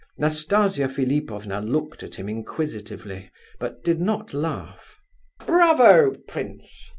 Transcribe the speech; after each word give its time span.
Nastasia 0.17 0.87
Philipovna 0.89 1.61
looked 1.61 2.01
at 2.01 2.15
him 2.15 2.27
inquisitively, 2.27 3.29
but 3.59 3.83
did 3.83 4.01
not 4.01 4.33
laugh. 4.33 4.99
"Bravo, 5.45 6.15
prince!" 6.27 6.89